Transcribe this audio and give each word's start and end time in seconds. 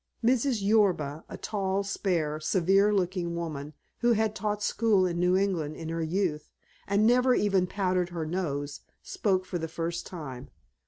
Mrs. 0.25 0.63
Yorba, 0.63 1.23
a 1.29 1.37
tall, 1.37 1.83
spare, 1.83 2.39
severe 2.39 2.91
looking 2.91 3.35
woman, 3.35 3.75
who 3.99 4.13
had 4.13 4.33
taught 4.35 4.63
school 4.63 5.05
in 5.05 5.19
New 5.19 5.37
England 5.37 5.75
in 5.75 5.89
her 5.89 6.01
youth, 6.01 6.49
and 6.87 7.05
never 7.05 7.35
even 7.35 7.67
powdered 7.67 8.09
her 8.09 8.25
nose, 8.25 8.79
spoke 9.03 9.45
for 9.45 9.59
the 9.59 9.67
first 9.67 10.07
time. 10.07 10.49